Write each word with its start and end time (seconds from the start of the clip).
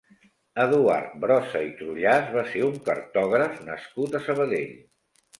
Eduard 0.61 1.17
Brossa 1.25 1.59
i 1.65 1.67
Trullàs 1.81 2.31
va 2.35 2.43
ser 2.53 2.63
un 2.67 2.79
cartògraf 2.87 3.59
nascut 3.67 4.17
a 4.17 4.23
Sabadell. 4.29 4.73